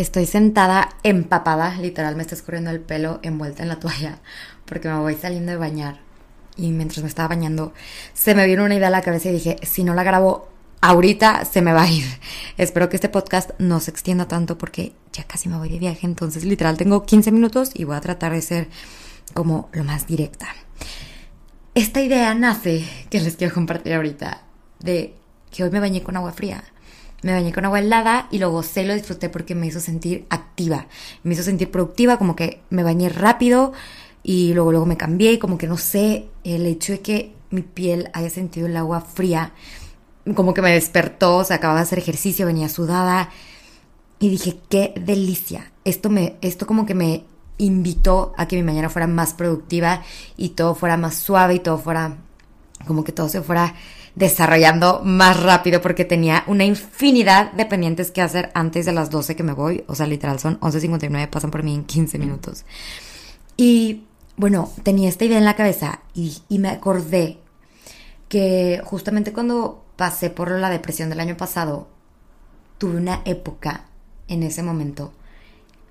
[0.00, 4.18] Estoy sentada empapada, literal me está escurriendo el pelo envuelta en la toalla
[4.64, 6.00] porque me voy saliendo de bañar.
[6.56, 7.74] Y mientras me estaba bañando,
[8.14, 10.48] se me vino una idea a la cabeza y dije, si no la grabo
[10.80, 12.06] ahorita, se me va a ir.
[12.56, 16.06] Espero que este podcast no se extienda tanto porque ya casi me voy de viaje.
[16.06, 18.68] Entonces, literal, tengo 15 minutos y voy a tratar de ser
[19.34, 20.46] como lo más directa.
[21.74, 24.44] Esta idea nace, que les quiero compartir ahorita,
[24.78, 25.14] de
[25.50, 26.64] que hoy me bañé con agua fría.
[27.22, 30.86] Me bañé con agua helada y lo gocé, lo disfruté porque me hizo sentir activa,
[31.22, 33.72] me hizo sentir productiva, como que me bañé rápido
[34.22, 37.62] y luego luego me cambié y como que no sé, el hecho de que mi
[37.62, 39.52] piel haya sentido el agua fría,
[40.34, 43.30] como que me despertó, o sea, acababa de hacer ejercicio, venía sudada
[44.18, 45.72] y dije, qué delicia.
[45.84, 47.24] Esto me, esto como que me
[47.58, 50.02] invitó a que mi mañana fuera más productiva
[50.36, 52.16] y todo fuera más suave y todo fuera,
[52.86, 53.74] como que todo se fuera
[54.14, 59.36] desarrollando más rápido porque tenía una infinidad de pendientes que hacer antes de las 12
[59.36, 59.84] que me voy.
[59.86, 62.64] O sea, literal son 11.59, pasan por mí en 15 minutos.
[63.56, 64.04] Y
[64.36, 67.38] bueno, tenía esta idea en la cabeza y, y me acordé
[68.28, 71.88] que justamente cuando pasé por la depresión del año pasado,
[72.78, 73.86] tuve una época
[74.28, 75.12] en ese momento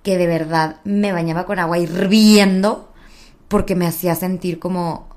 [0.02, 2.92] que de verdad me bañaba con agua hirviendo
[3.48, 5.09] porque me hacía sentir como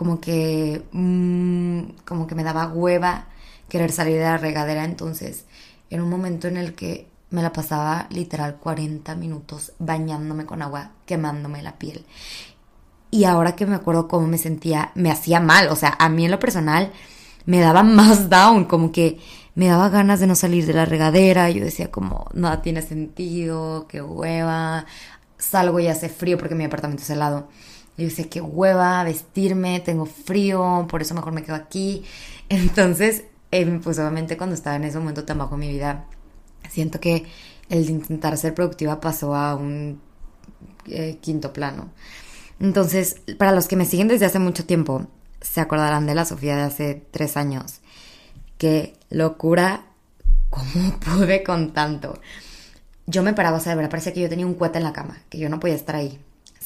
[0.00, 3.26] como que, mm, como que me daba hueva
[3.68, 4.86] querer salir de la regadera.
[4.86, 5.44] Entonces,
[5.90, 10.92] era un momento en el que me la pasaba literal 40 minutos bañándome con agua,
[11.04, 12.06] quemándome la piel.
[13.10, 15.68] Y ahora que me acuerdo cómo me sentía, me hacía mal.
[15.68, 16.92] O sea, a mí en lo personal
[17.44, 19.18] me daba más down, como que
[19.54, 21.50] me daba ganas de no salir de la regadera.
[21.50, 24.86] Yo decía como, nada tiene sentido, qué hueva.
[25.36, 27.48] Salgo y hace frío porque mi apartamento es helado.
[28.00, 32.04] Yo decía, qué hueva vestirme, tengo frío, por eso mejor me quedo aquí.
[32.48, 36.06] Entonces, eh, pues obviamente cuando estaba en ese momento tan bajo en mi vida,
[36.70, 37.26] siento que
[37.68, 40.00] el de intentar ser productiva pasó a un
[40.86, 41.90] eh, quinto plano.
[42.58, 45.06] Entonces, para los que me siguen desde hace mucho tiempo,
[45.40, 47.80] se acordarán de la Sofía de hace tres años.
[48.58, 49.84] Qué locura,
[50.48, 52.18] cómo pude con tanto.
[53.06, 54.92] Yo me paraba, o sea, de verdad parecía que yo tenía un cuete en la
[54.92, 56.18] cama, que yo no podía estar ahí.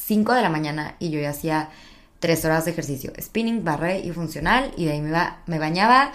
[0.05, 1.69] 5 de la mañana y yo ya hacía
[2.19, 5.11] 3 horas de ejercicio, spinning, barre y funcional y de ahí me,
[5.47, 6.11] me bañaba.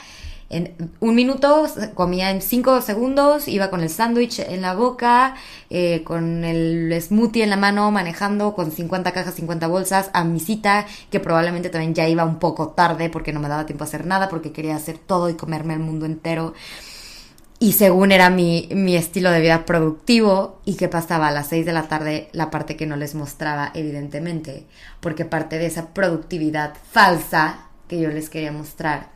[0.49, 5.37] En un minuto comía en 5 segundos, iba con el sándwich en la boca,
[5.71, 10.41] eh, con el smoothie en la mano, manejando con 50 cajas, 50 bolsas a mi
[10.41, 13.87] cita, que probablemente también ya iba un poco tarde porque no me daba tiempo a
[13.87, 16.55] hacer nada, porque quería hacer todo y comerme el mundo entero
[17.63, 21.67] y según era mi, mi, estilo de vida productivo y que pasaba a las 6
[21.67, 24.67] de la tarde la parte que no les mostraba evidentemente,
[25.01, 29.11] porque parte de esa productividad falsa que yo les quería mostrar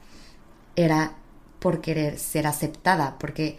[0.76, 1.12] era
[1.58, 3.58] por querer ser aceptada, porque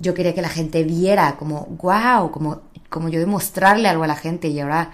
[0.00, 4.16] yo quería que la gente viera como, wow, como, como yo demostrarle algo a la
[4.16, 4.90] gente y ahora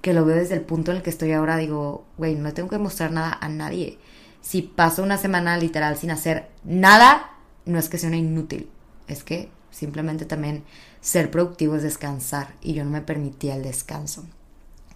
[0.00, 2.70] que lo veo desde el punto en el que estoy ahora digo, güey, no tengo
[2.70, 3.98] que mostrar nada a nadie.
[4.40, 7.32] Si paso una semana literal sin hacer nada,
[7.66, 8.70] no es que sea inútil,
[9.08, 10.64] es que simplemente también
[11.00, 14.26] ser productivo es descansar y yo no me permitía el descanso.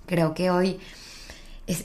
[0.06, 0.78] Creo que hoy,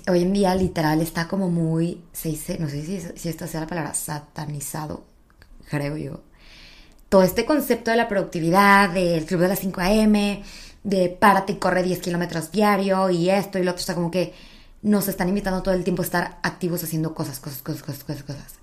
[0.09, 3.61] hoy en día literal está como muy, se dice, no sé si, si esta sea
[3.61, 5.05] la palabra, satanizado,
[5.69, 6.21] creo yo.
[7.09, 10.43] Todo este concepto de la productividad, del club de las 5 a.m.,
[10.83, 14.33] de párate y corre 10 kilómetros diario y esto y lo otro, está como que
[14.81, 18.23] nos están invitando todo el tiempo a estar activos haciendo cosas, cosas, cosas, cosas, cosas,
[18.23, 18.53] cosas.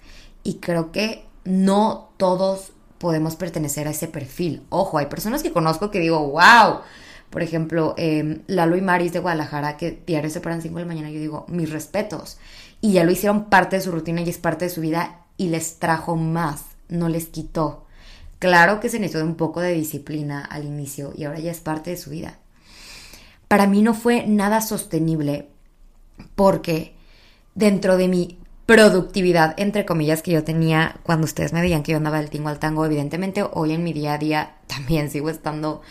[0.43, 2.73] Y creo que no todos
[3.05, 4.63] podemos pertenecer a ese perfil.
[4.71, 6.81] Ojo, hay personas que conozco que digo, wow.
[7.29, 10.89] Por ejemplo, eh, Lalo y Maris de Guadalajara, que diario se paran 5 de la
[10.89, 12.39] mañana, yo digo, mis respetos.
[12.81, 15.49] Y ya lo hicieron parte de su rutina y es parte de su vida y
[15.49, 17.85] les trajo más, no les quitó.
[18.39, 21.91] Claro que se necesitó un poco de disciplina al inicio y ahora ya es parte
[21.91, 22.39] de su vida.
[23.49, 25.51] Para mí no fue nada sostenible
[26.37, 26.95] porque
[27.55, 31.99] dentro de mi productividad, entre comillas, que yo tenía cuando ustedes me veían que yo
[31.99, 32.87] andaba del tingo al tango.
[32.87, 35.83] Evidentemente, hoy en mi día a día también sigo estando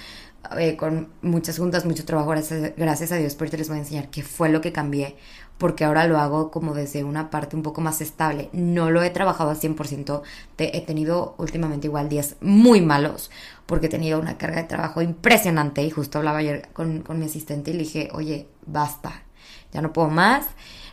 [0.57, 2.29] eh, con muchas juntas, mucho trabajo.
[2.29, 5.15] Gracias, a Dios, pero les voy a enseñar qué fue lo que cambié,
[5.57, 8.49] porque ahora lo hago como desde una parte un poco más estable.
[8.53, 10.23] No lo he trabajado al 100%.
[10.57, 13.29] he tenido últimamente igual días muy malos,
[13.67, 15.83] porque he tenido una carga de trabajo impresionante.
[15.83, 19.23] Y justo hablaba ayer con, con mi asistente y le dije, oye, basta,
[19.71, 20.47] ya no puedo más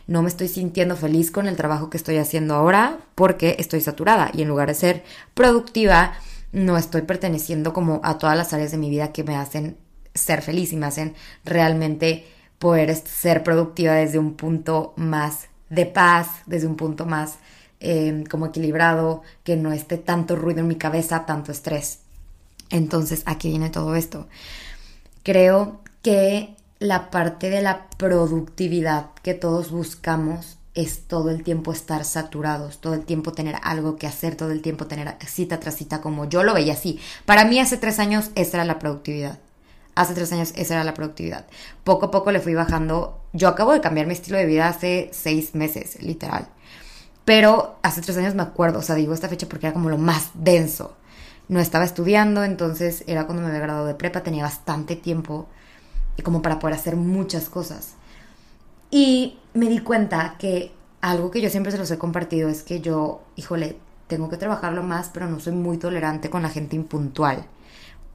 [0.07, 4.31] no me estoy sintiendo feliz con el trabajo que estoy haciendo ahora porque estoy saturada
[4.33, 5.03] y en lugar de ser
[5.33, 6.13] productiva,
[6.51, 9.77] no estoy perteneciendo como a todas las áreas de mi vida que me hacen
[10.13, 11.15] ser feliz y me hacen
[11.45, 12.25] realmente
[12.59, 17.35] poder ser productiva desde un punto más de paz, desde un punto más
[17.79, 21.99] em, como equilibrado, que no esté tanto ruido en mi cabeza, tanto estrés.
[22.69, 24.27] Entonces, aquí viene todo esto.
[25.23, 32.03] Creo que la parte de la productividad que todos buscamos es todo el tiempo estar
[32.05, 36.01] saturados, todo el tiempo tener algo que hacer, todo el tiempo tener cita tras cita
[36.01, 36.99] como yo lo veía así.
[37.27, 39.37] Para mí hace tres años esa era la productividad.
[39.93, 41.45] Hace tres años esa era la productividad.
[41.83, 43.21] Poco a poco le fui bajando.
[43.31, 46.47] Yo acabo de cambiar mi estilo de vida hace seis meses, literal.
[47.25, 49.99] Pero hace tres años me acuerdo, o sea, digo esta fecha porque era como lo
[49.99, 50.97] más denso.
[51.47, 55.47] No estaba estudiando, entonces era cuando me había graduado de prepa, tenía bastante tiempo
[56.23, 57.95] como para poder hacer muchas cosas.
[58.89, 60.71] Y me di cuenta que
[61.01, 63.77] algo que yo siempre se los he compartido es que yo, híjole,
[64.07, 67.45] tengo que trabajarlo más, pero no soy muy tolerante con la gente impuntual.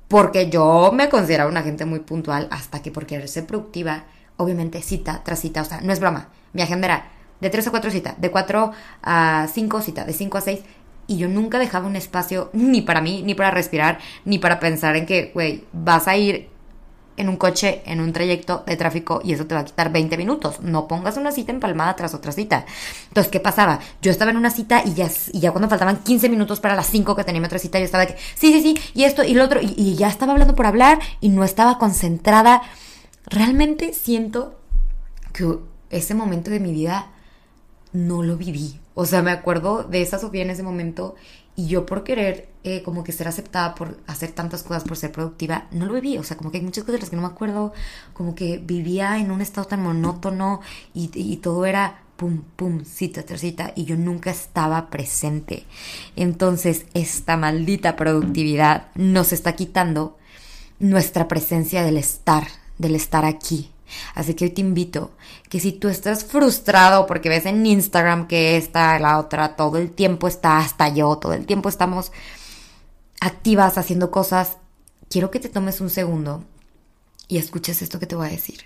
[0.09, 4.05] Porque yo me considero una gente muy puntual hasta que por querer ser productiva,
[4.37, 6.29] obviamente cita tras cita, o sea, no es broma.
[6.53, 7.09] Mi agenda era
[7.41, 8.73] de 3 a 4 citas, de 4
[9.03, 10.61] a 5 citas, de 5 a 6.
[11.09, 14.97] Y yo nunca dejaba un espacio ni para mí, ni para respirar, ni para pensar
[14.97, 16.51] en que, güey, vas a ir
[17.17, 20.17] en un coche, en un trayecto de tráfico y eso te va a quitar 20
[20.17, 20.61] minutos.
[20.61, 22.67] No pongas una cita empalmada tras otra cita.
[23.09, 23.81] Entonces, ¿qué pasaba?
[24.03, 26.87] Yo estaba en una cita y ya, y ya cuando faltaban 15 minutos para las
[26.87, 29.25] 5 que tenía mi otra cita, yo estaba de que, sí, sí, sí, y esto
[29.25, 32.63] y lo otro, y, y ya estaba hablando por hablar y no estaba concentrada.
[33.27, 34.59] Realmente siento
[35.33, 35.59] que
[35.91, 37.11] ese momento de mi vida
[37.97, 38.79] no lo viví.
[38.95, 41.15] O sea, me acuerdo de esa Sofía en ese momento
[41.57, 45.11] y yo por querer eh, como que ser aceptada por hacer tantas cosas, por ser
[45.11, 46.19] productiva, no lo viví.
[46.19, 47.73] O sea, como que hay muchas cosas de las que no me acuerdo,
[48.13, 50.61] como que vivía en un estado tan monótono
[50.95, 55.65] y, y todo era pum, pum, cita tras cita y yo nunca estaba presente.
[56.15, 60.19] Entonces, esta maldita productividad nos está quitando
[60.79, 62.47] nuestra presencia del estar,
[62.79, 63.71] del estar aquí,
[64.15, 65.12] Así que hoy te invito
[65.49, 69.91] que si tú estás frustrado porque ves en Instagram que esta, la otra, todo el
[69.91, 72.12] tiempo está hasta yo, todo el tiempo estamos
[73.21, 74.59] activas haciendo cosas,
[75.09, 76.44] quiero que te tomes un segundo
[77.29, 78.65] y escuches esto que te voy a decir.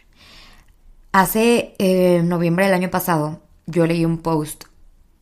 [1.13, 4.65] Hace eh, noviembre del año pasado yo leí un post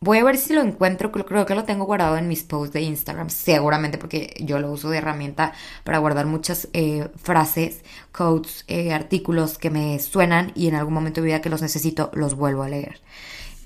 [0.01, 2.81] Voy a ver si lo encuentro, creo que lo tengo guardado en mis posts de
[2.81, 5.51] Instagram, seguramente porque yo lo uso de herramienta
[5.83, 11.19] para guardar muchas eh, frases, codes, eh, artículos que me suenan y en algún momento
[11.19, 13.01] de vida que los necesito los vuelvo a leer.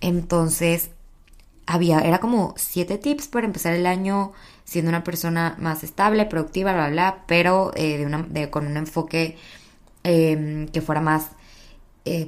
[0.01, 0.89] Entonces,
[1.67, 4.33] había, era como siete tips para empezar el año
[4.65, 9.37] siendo una persona más estable, productiva, bla, bla, pero eh, con un enfoque
[10.03, 11.29] em, que fuera más,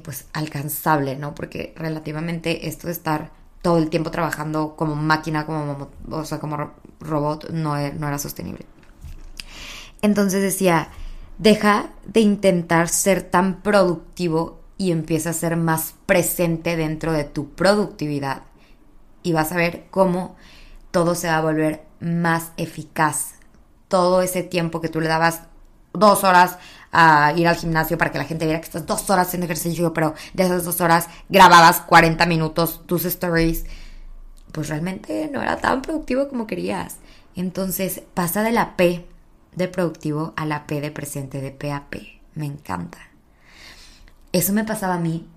[0.03, 1.35] pues, alcanzable, ¿no?
[1.35, 3.31] Porque relativamente esto de estar
[3.65, 6.69] todo el tiempo trabajando como máquina, como, o sea, como
[6.99, 8.63] robot, no, e, no era sostenible.
[10.03, 10.89] Entonces decía,
[11.39, 17.55] deja de intentar ser tan productivo y empieza a ser más presente dentro de tu
[17.55, 18.43] productividad.
[19.23, 20.35] Y vas a ver cómo
[20.91, 23.33] todo se va a volver más eficaz.
[23.87, 25.41] Todo ese tiempo que tú le dabas
[25.91, 26.59] dos horas
[26.95, 29.93] a ir al gimnasio para que la gente viera que estás dos horas haciendo ejercicio,
[29.93, 33.65] pero de esas dos horas grababas 40 minutos tus stories,
[34.51, 36.97] pues realmente no era tan productivo como querías.
[37.35, 39.05] Entonces pasa de la P
[39.55, 42.21] de productivo a la P de presente, de P a P.
[42.33, 42.99] Me encanta.
[44.31, 45.27] Eso me pasaba a mí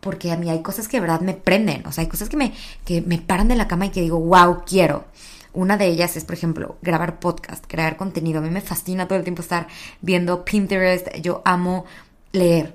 [0.00, 2.36] porque a mí hay cosas que de verdad me prenden, o sea, hay cosas que
[2.36, 2.52] me,
[2.84, 5.06] que me paran de la cama y que digo, wow, quiero.
[5.52, 8.38] Una de ellas es, por ejemplo, grabar podcast, crear contenido.
[8.38, 9.66] A mí me fascina todo el tiempo estar
[10.00, 11.08] viendo Pinterest.
[11.16, 11.84] Yo amo
[12.32, 12.74] leer.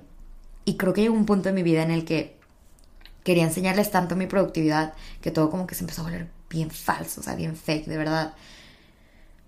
[0.65, 2.37] Y creo que llegó un punto en mi vida en el que
[3.23, 7.21] quería enseñarles tanto mi productividad que todo como que se empezó a volver bien falso,
[7.21, 8.33] o sea, bien fake, de verdad.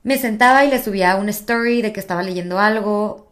[0.03, 3.32] Me sentaba y le subía una story de que estaba leyendo algo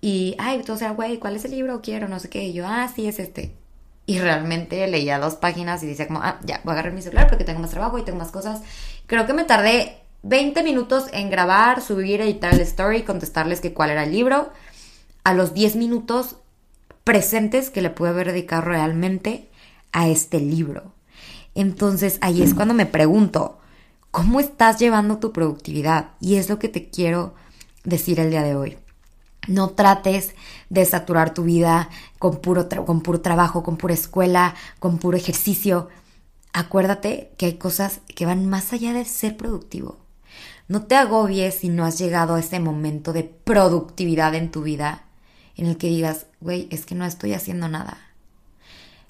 [0.00, 1.80] y, ay, sea, güey, ¿cuál es el libro?
[1.80, 2.44] Quiero, no sé qué.
[2.44, 3.56] Y yo, ah, sí, es este.
[4.06, 7.26] Y realmente leía dos páginas y decía como, ah, ya, voy a agarrar mi celular
[7.28, 8.60] porque tengo más trabajo y tengo más cosas.
[9.06, 13.90] Creo que me tardé 20 minutos en grabar, subir, editar el story, contestarles que cuál
[13.90, 14.50] era el libro.
[15.22, 16.36] A los 10 minutos
[17.02, 19.48] presentes que le pude haber dedicado realmente
[19.92, 20.92] a este libro.
[21.54, 23.58] Entonces ahí es cuando me pregunto,
[24.10, 26.10] ¿cómo estás llevando tu productividad?
[26.20, 27.34] Y es lo que te quiero
[27.84, 28.78] decir el día de hoy.
[29.48, 30.34] No trates
[30.70, 35.88] de saturar tu vida con puro, con puro trabajo, con pura escuela, con puro ejercicio.
[36.52, 39.98] Acuérdate que hay cosas que van más allá de ser productivo.
[40.66, 45.04] No te agobies si no has llegado a ese momento de productividad en tu vida
[45.56, 47.98] en el que digas, güey, es que no estoy haciendo nada.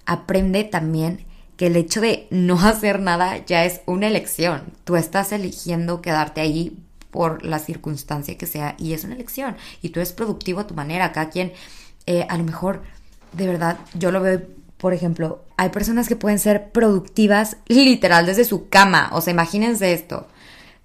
[0.07, 1.25] Aprende también
[1.57, 4.73] que el hecho de no hacer nada ya es una elección.
[4.85, 6.77] Tú estás eligiendo quedarte ahí
[7.15, 10.75] por la circunstancia que sea y es una elección y tú eres productivo a tu
[10.75, 11.13] manera.
[11.13, 11.53] Cada quien,
[12.07, 12.83] eh, a lo mejor,
[13.33, 14.43] de verdad, yo lo veo,
[14.79, 19.11] por ejemplo, hay personas que pueden ser productivas literal desde su cama.
[19.13, 20.27] O sea, imagínense esto.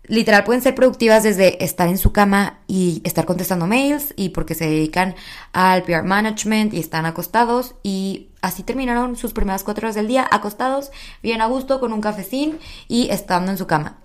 [0.03, 4.53] literal pueden ser productivas desde estar en su cama y estar contestando mails y porque
[4.53, 5.15] se dedican
[5.51, 10.27] al PR management y están acostados y así terminaron sus primeras cuatro horas del día
[10.31, 10.91] acostados,
[11.23, 13.97] bien a gusto, con un cafecín y estando en su cama.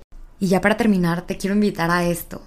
[0.45, 2.43] Y ya para terminar, te quiero invitar a esto.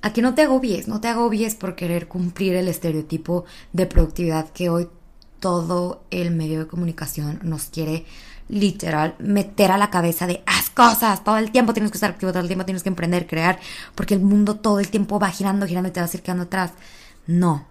[0.00, 4.48] A que no te agobies, no te agobies por querer cumplir el estereotipo de productividad
[4.48, 4.88] que hoy
[5.40, 8.06] todo el medio de comunicación nos quiere
[8.48, 12.32] literal meter a la cabeza de haz cosas, todo el tiempo tienes que estar activo,
[12.32, 13.60] todo el tiempo tienes que emprender, crear,
[13.94, 16.72] porque el mundo todo el tiempo va girando, girando y te va acercando atrás.
[17.26, 17.66] No,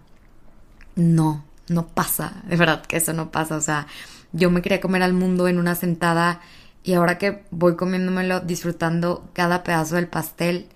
[0.94, 3.88] no, no pasa, de verdad que eso no pasa, o sea,
[4.32, 6.40] yo me quería comer al mundo en una sentada
[6.84, 10.68] y ahora que voy comiéndomelo, disfrutando cada pedazo del pastel,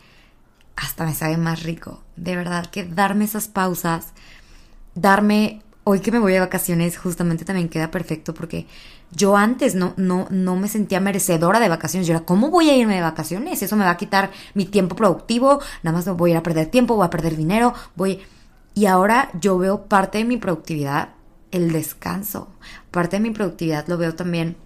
[0.74, 2.02] hasta me sabe más rico.
[2.16, 4.14] De verdad que darme esas pausas,
[4.94, 8.66] darme hoy que me voy de vacaciones justamente también queda perfecto porque
[9.10, 12.06] yo antes no, no, no me sentía merecedora de vacaciones.
[12.06, 13.62] Yo era, ¿cómo voy a irme de vacaciones?
[13.62, 16.66] Eso me va a quitar mi tiempo productivo, nada más voy a ir a perder
[16.66, 18.20] tiempo, voy a perder dinero, voy...
[18.74, 21.10] Y ahora yo veo parte de mi productividad
[21.50, 22.48] el descanso.
[22.90, 24.56] Parte de mi productividad lo veo también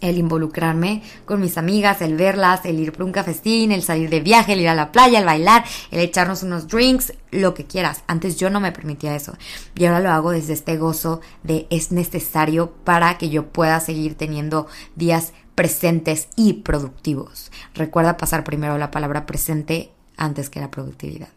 [0.00, 4.20] el involucrarme con mis amigas, el verlas, el ir por un cafecín, el salir de
[4.20, 8.02] viaje, el ir a la playa, el bailar, el echarnos unos drinks, lo que quieras.
[8.06, 9.36] Antes yo no me permitía eso
[9.74, 14.14] y ahora lo hago desde este gozo de es necesario para que yo pueda seguir
[14.14, 17.50] teniendo días presentes y productivos.
[17.74, 21.30] Recuerda pasar primero la palabra presente antes que la productividad.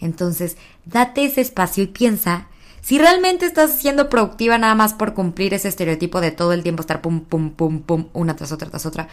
[0.00, 2.48] Entonces, date ese espacio y piensa
[2.80, 6.80] si realmente estás siendo productiva nada más por cumplir ese estereotipo de todo el tiempo
[6.80, 9.08] estar pum, pum, pum, pum, una tras otra, tras otra,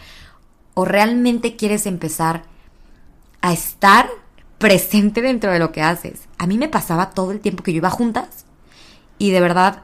[0.74, 2.44] o realmente quieres empezar
[3.40, 4.08] a estar
[4.58, 6.20] presente dentro de lo que haces.
[6.38, 8.44] A mí me pasaba todo el tiempo que yo iba juntas
[9.18, 9.82] y de verdad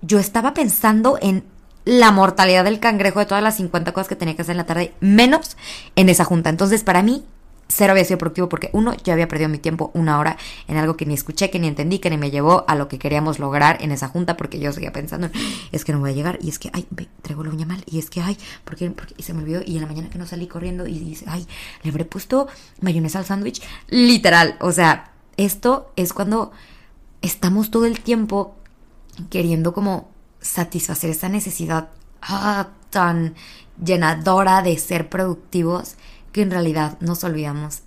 [0.00, 1.44] yo estaba pensando en
[1.84, 4.66] la mortalidad del cangrejo de todas las 50 cosas que tenía que hacer en la
[4.66, 5.56] tarde, menos
[5.96, 6.50] en esa junta.
[6.50, 7.24] Entonces, para mí,
[7.68, 10.96] cero había sido productivo porque uno, yo había perdido mi tiempo una hora en algo
[10.96, 13.78] que ni escuché, que ni entendí, que ni me llevó a lo que queríamos lograr
[13.82, 15.30] en esa junta porque yo seguía pensando,
[15.70, 16.86] es que no voy a llegar y es que, ay,
[17.22, 19.76] traigo la uña mal y es que, ay, porque, porque y se me olvidó y
[19.76, 21.46] en la mañana que no salí corriendo y dice, ay,
[21.82, 22.48] le habré puesto
[22.80, 26.52] mayonesa al sándwich, literal, o sea, esto es cuando
[27.22, 28.56] estamos todo el tiempo
[29.30, 30.10] queriendo como
[30.40, 31.90] satisfacer esa necesidad
[32.22, 33.34] ah, tan
[33.82, 35.96] llenadora de ser productivos
[36.32, 37.82] que en realidad nos olvidamos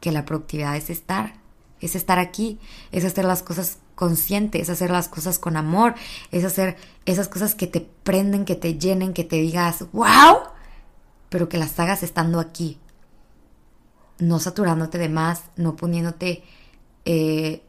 [0.00, 1.34] que la productividad es estar,
[1.80, 2.58] es estar aquí,
[2.92, 5.94] es hacer las cosas conscientes, es hacer las cosas con amor,
[6.30, 10.38] es hacer esas cosas que te prenden, que te llenen, que te digas, wow,
[11.28, 12.78] pero que las hagas estando aquí,
[14.18, 16.44] no saturándote de más, no poniéndote
[17.04, 17.62] eh,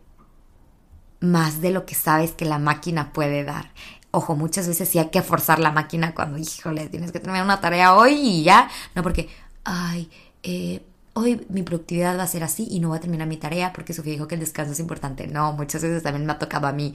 [1.20, 3.72] más de lo que sabes que la máquina puede dar.
[4.12, 7.62] Ojo, muchas veces sí hay que forzar la máquina cuando, híjole, tienes que terminar una
[7.62, 9.30] tarea hoy y ya, no porque,
[9.70, 10.10] ay,
[10.44, 10.82] eh,
[11.14, 13.94] hoy mi productividad va a ser así y no voy a terminar mi tarea porque
[13.94, 15.28] Sofía dijo que el descanso es importante.
[15.28, 16.94] No, muchas veces también me ha tocado a mí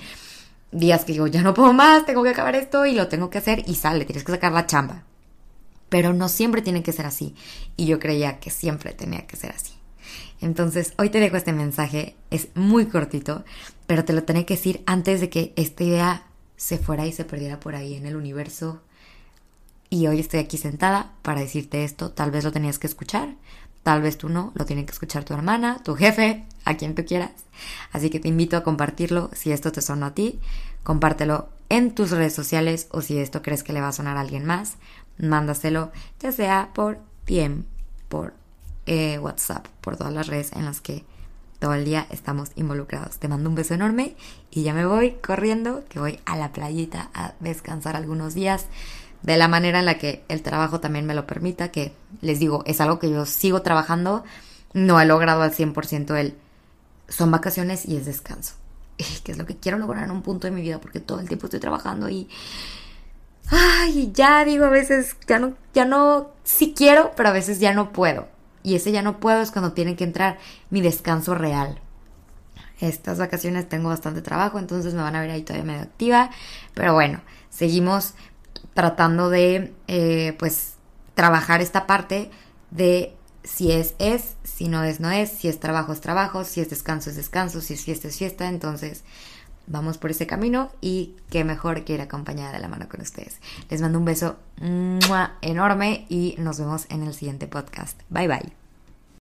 [0.72, 3.38] días que digo, ya no puedo más, tengo que acabar esto y lo tengo que
[3.38, 5.04] hacer y sale, tienes que sacar la chamba.
[5.88, 7.34] Pero no siempre tiene que ser así
[7.76, 9.72] y yo creía que siempre tenía que ser así.
[10.40, 13.44] Entonces, hoy te dejo este mensaje, es muy cortito,
[13.86, 16.26] pero te lo tenía que decir antes de que esta idea
[16.56, 18.82] se fuera y se perdiera por ahí en el universo,
[19.94, 22.10] y hoy estoy aquí sentada para decirte esto.
[22.10, 23.36] Tal vez lo tenías que escuchar,
[23.84, 27.04] tal vez tú no, lo tiene que escuchar tu hermana, tu jefe, a quien tú
[27.04, 27.30] quieras.
[27.92, 30.40] Así que te invito a compartirlo si esto te sonó a ti.
[30.82, 34.22] Compártelo en tus redes sociales o si esto crees que le va a sonar a
[34.22, 34.78] alguien más,
[35.16, 36.98] mándaselo ya sea por
[37.28, 37.62] DM,
[38.08, 38.34] por
[38.86, 41.04] eh, WhatsApp, por todas las redes en las que
[41.60, 43.18] todo el día estamos involucrados.
[43.18, 44.16] Te mando un beso enorme
[44.50, 48.66] y ya me voy corriendo, que voy a la playita a descansar algunos días
[49.24, 52.62] de la manera en la que el trabajo también me lo permita, que les digo,
[52.66, 54.22] es algo que yo sigo trabajando,
[54.74, 56.36] no he logrado al 100% el
[57.08, 58.54] son vacaciones y es descanso,
[59.24, 61.28] que es lo que quiero lograr en un punto de mi vida porque todo el
[61.28, 62.28] tiempo estoy trabajando y
[63.50, 67.72] ay, ya digo a veces ya no ya no sí quiero, pero a veces ya
[67.72, 68.28] no puedo.
[68.62, 70.38] Y ese ya no puedo es cuando tiene que entrar
[70.70, 71.80] mi descanso real.
[72.80, 76.30] Estas vacaciones tengo bastante trabajo, entonces me van a ver ahí todavía medio activa,
[76.74, 78.14] pero bueno, seguimos
[78.74, 80.74] tratando de, eh, pues,
[81.14, 82.30] trabajar esta parte
[82.70, 83.14] de
[83.44, 86.70] si es, es, si no es, no es, si es trabajo, es trabajo, si es
[86.70, 88.48] descanso, es descanso, si es fiesta, es fiesta.
[88.48, 89.04] Entonces,
[89.66, 93.40] vamos por ese camino y qué mejor que ir acompañada de la mano con ustedes.
[93.70, 94.36] Les mando un beso
[95.40, 98.00] enorme y nos vemos en el siguiente podcast.
[98.08, 98.63] Bye bye.